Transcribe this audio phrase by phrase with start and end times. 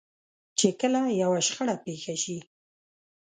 [0.59, 2.37] چې کله يوه شخړه پېښه شي.